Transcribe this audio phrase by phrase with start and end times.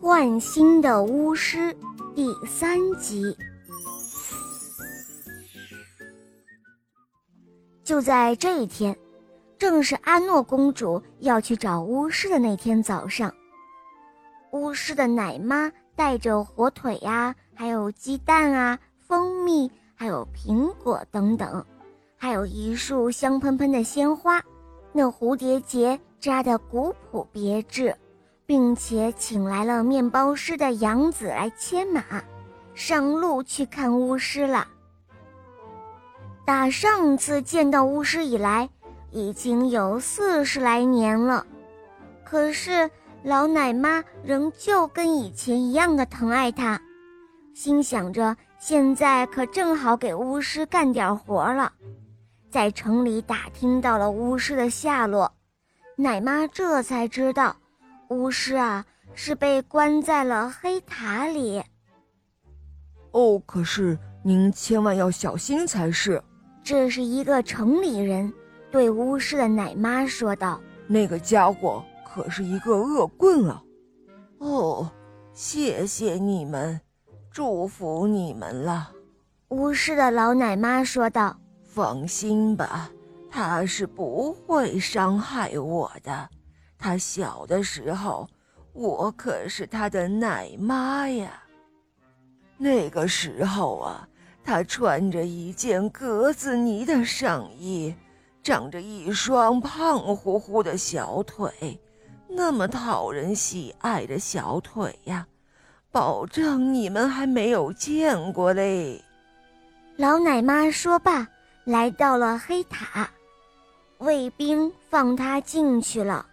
[0.00, 1.76] 换新的巫师
[2.14, 3.36] 第三集。
[7.84, 8.96] 就在这一天，
[9.58, 13.30] 正是阿诺公主要去找巫师的那天早上。
[14.52, 21.62] 巫师的奶妈带着火腿呀，还有鸡蛋啊、蜂蜜，还有苹果等等，
[22.16, 24.42] 还有一束香喷喷的鲜花，
[24.94, 27.94] 那蝴蝶结扎得古朴别致。
[28.50, 32.02] 并且请来了面包师的养子来牵马，
[32.74, 34.66] 上路去看巫师了。
[36.44, 38.68] 打上次见到巫师以来，
[39.12, 41.46] 已经有四十来年了，
[42.24, 42.90] 可是
[43.22, 46.82] 老奶妈仍旧跟以前一样的疼爱他，
[47.54, 51.72] 心想着现在可正好给巫师干点活了。
[52.50, 55.32] 在城里打听到了巫师的下落，
[55.94, 57.54] 奶妈这才知道。
[58.10, 61.62] 巫师啊，是被关在了黑塔里。
[63.12, 66.20] 哦，可是您千万要小心才是。
[66.64, 68.32] 这是一个城里人
[68.70, 73.62] 对巫师的奶妈说道：“那个家伙可是一个恶棍啊！”
[74.38, 74.90] 哦，
[75.32, 76.80] 谢谢你们，
[77.30, 78.90] 祝福你们了。
[79.50, 82.90] 巫师的老奶妈说道：“放心吧，
[83.30, 86.28] 他是不会伤害我的。”
[86.80, 88.26] 他小的时候，
[88.72, 91.42] 我可是他的奶妈呀。
[92.56, 94.08] 那个时候啊，
[94.42, 97.94] 他穿着一件格子呢的上衣，
[98.42, 101.78] 长着一双胖乎乎的小腿，
[102.26, 105.26] 那么讨人喜爱的小腿呀，
[105.92, 109.04] 保证你们还没有见过嘞。
[109.96, 111.28] 老奶妈说罢，
[111.64, 113.10] 来到了黑塔，
[113.98, 116.26] 卫兵放他进去了。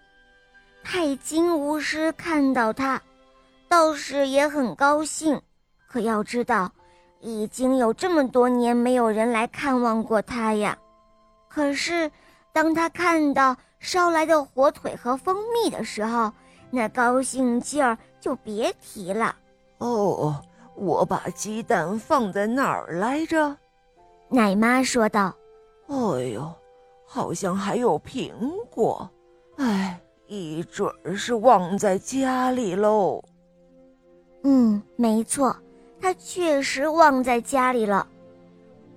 [0.89, 3.01] 太金巫师看到他，
[3.67, 5.41] 倒是也很高兴。
[5.85, 6.71] 可要知道，
[7.19, 10.77] 已经有这么多年没有人来看望过他呀。
[11.49, 12.09] 可是，
[12.53, 16.31] 当他看到烧来的火腿和蜂蜜的时候，
[16.71, 19.35] 那高兴劲儿就别提了。
[19.79, 20.41] 哦，
[20.75, 23.57] 我把鸡蛋放在哪儿来着？
[24.29, 25.35] 奶妈说道。
[25.89, 25.95] 哎
[26.33, 26.49] 呦，
[27.05, 28.31] 好像还有苹
[28.71, 29.11] 果。
[29.57, 29.99] 哎。
[30.27, 33.23] 一准儿是忘在家里喽。
[34.43, 35.55] 嗯，没错，
[35.99, 38.07] 他确实忘在家里了。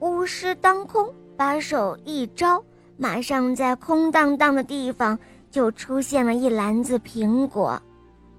[0.01, 2.63] 巫师当空，把手一招，
[2.97, 5.19] 马上在空荡荡的地方
[5.51, 7.81] 就出现了一篮子苹果，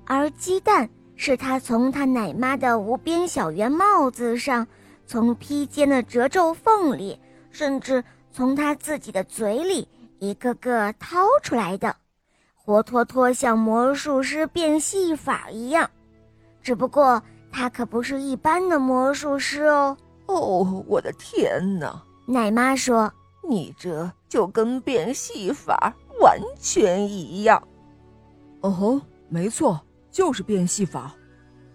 [0.05, 4.67] 而鸡蛋是他从他奶妈的无边小圆帽子上，
[5.05, 7.19] 从披肩的褶皱缝里，
[7.51, 9.87] 甚至从他自己的嘴里
[10.19, 11.95] 一个个掏出来的。
[12.63, 15.89] 活脱脱像魔术师变戏法一样，
[16.61, 19.97] 只不过他可不是一般的魔术师哦。
[20.27, 22.01] 哦，我的天哪！
[22.27, 23.11] 奶妈说
[23.49, 27.61] ：“你这就跟变戏法完全一样。”
[28.61, 31.13] 哦吼，没错，就是变戏法。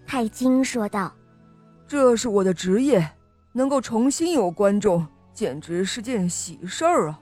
[0.07, 1.13] 泰金说道
[1.87, 3.07] ：“这是我的职业，
[3.53, 5.05] 能够重新有观众，
[5.35, 7.21] 简直是件喜事儿啊！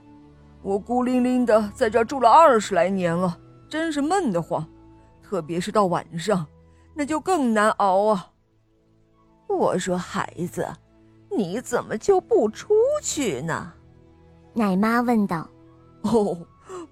[0.61, 3.37] 我孤零零的在这住了二十来年了。”
[3.75, 4.65] 真是闷得慌，
[5.21, 6.47] 特别是到晚上，
[6.93, 8.31] 那就更难熬啊！
[9.49, 10.65] 我说孩子，
[11.29, 13.73] 你怎么就不出去呢？
[14.53, 15.49] 奶妈问道。
[16.03, 16.47] 哦，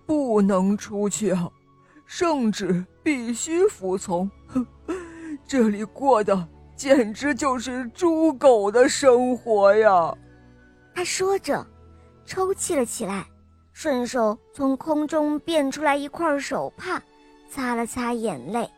[0.06, 1.50] 不能出去啊，
[2.06, 4.30] 圣旨必须服从。
[5.48, 10.14] 这里过的简直就是猪狗的生活呀！
[10.94, 11.66] 他说着，
[12.26, 13.26] 抽泣了起来。
[13.74, 17.02] 顺手从空中变出来一块手帕，
[17.50, 18.70] 擦了擦眼泪。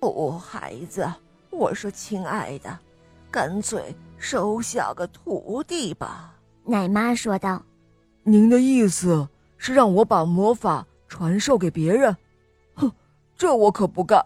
[0.00, 1.06] 哦，孩子，
[1.50, 2.78] 我说亲爱的，
[3.30, 6.32] 干脆收下个徒弟吧。
[6.64, 7.60] 奶妈说道
[8.22, 9.28] ：“您的意思
[9.58, 12.16] 是让我把魔法传授给别人？
[12.74, 12.90] 哼，
[13.36, 14.24] 这我可不干。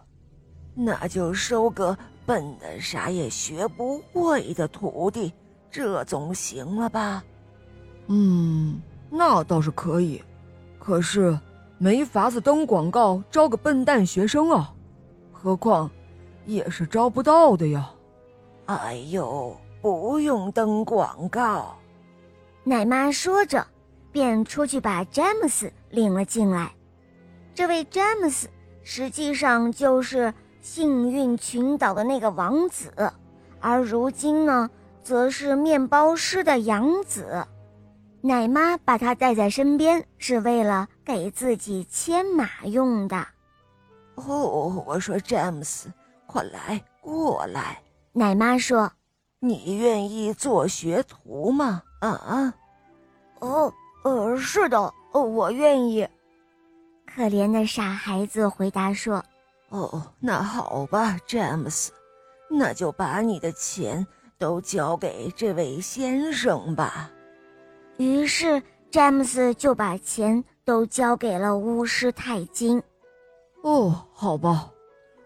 [0.75, 5.33] 那就收个笨的啥也学不会的徒弟，
[5.71, 7.23] 这总行了吧？
[8.07, 8.79] 嗯。”
[9.13, 10.23] 那倒是可以，
[10.79, 11.37] 可是
[11.77, 14.73] 没法子登广告招个笨蛋学生啊，
[15.33, 15.91] 何况
[16.45, 17.91] 也是招不到的呀。
[18.67, 21.75] 哎呦，不用登广告。
[22.63, 23.67] 奶妈说着，
[24.13, 26.71] 便出去把詹姆斯领了进来。
[27.53, 28.47] 这位詹姆斯
[28.81, 32.93] 实际上就是幸运群岛的那个王子，
[33.59, 34.69] 而如今呢，
[35.03, 37.45] 则是面包师的养子。
[38.23, 43.17] 奶妈把他带在身边，是为了给自己牵马用的。
[44.15, 45.91] 哦，我说詹姆斯，
[46.27, 47.81] 快来，过来。
[48.13, 48.91] 奶妈说
[49.39, 52.53] ：“你愿意做学徒吗？”啊？
[53.39, 53.73] 哦，
[54.03, 56.07] 呃，是的，我愿意。
[57.07, 59.23] 可怜的傻孩子回答说
[59.69, 61.91] ：“哦，那好吧，詹姆斯，
[62.51, 64.05] 那就把你的钱
[64.37, 67.09] 都交给这位先生吧。”
[68.01, 68.59] 于是
[68.89, 72.81] 詹姆斯就把钱都交给了巫师泰金。
[73.61, 74.71] 哦，好吧，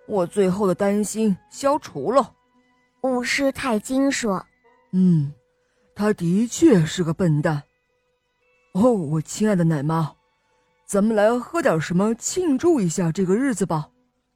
[0.09, 2.33] 我最后的担心消除了。
[3.03, 4.45] 巫师泰金说
[4.91, 5.31] ：“嗯，
[5.95, 7.63] 他的确是个笨蛋。”
[8.75, 10.11] 哦，我亲爱的奶妈。
[10.85, 13.87] 咱们来喝点什么庆祝一下这个日子吧，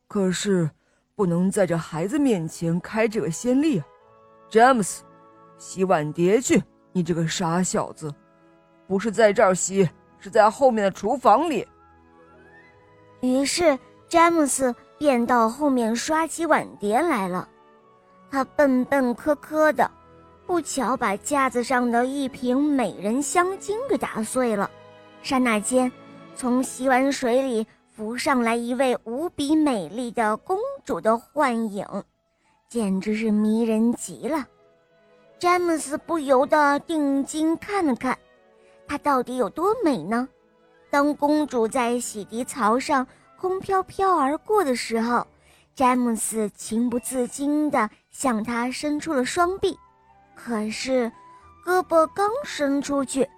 [0.07, 0.69] 可是
[1.13, 3.85] 不能在这孩子面前开这个先例啊！
[4.50, 5.03] 詹姆斯，
[5.57, 6.63] 洗碗碟去！
[6.92, 8.12] 你这个傻小子，
[8.89, 9.88] 不是在这儿洗，
[10.18, 11.65] 是在后面的厨房里。
[13.21, 13.77] 于是
[14.07, 17.47] 詹姆斯便到后面刷起碗碟来了，
[18.31, 19.89] 他笨笨磕磕的，
[20.47, 24.71] 不巧把架子上的一瓶美人香精给打碎了，
[25.21, 25.92] 刹那间。
[26.35, 31.85] 从洗碗水里浮上来一位无比美丽的公主的幻影，
[32.68, 34.47] 简直是迷人极了。
[35.38, 38.18] 詹姆斯不由得定睛看了看，
[38.89, 40.27] 她到底有多美呢？
[40.89, 43.07] 当公主在洗涤槽上
[43.39, 45.25] 空飘飘而过的时候，
[45.75, 49.77] 詹姆斯情不自禁地向她伸出了双臂，
[50.36, 51.12] 可是
[51.63, 53.30] 胳膊刚伸出去，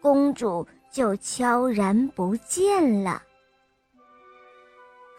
[0.00, 0.64] 公主。
[0.90, 3.22] 就悄然不见了。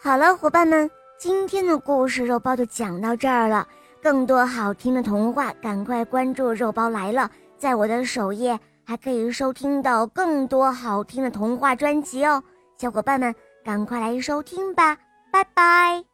[0.01, 0.89] 好了，伙伴们，
[1.19, 3.67] 今天的故事肉包就讲到这儿了。
[4.01, 7.29] 更多好听的童话，赶快关注“肉包来了”。
[7.55, 8.59] 在我的首页
[8.89, 12.41] 还可以收听到更多好听的童话专辑哦，
[12.75, 14.97] 小伙伴们赶快来收听吧，
[15.31, 16.08] 拜拜。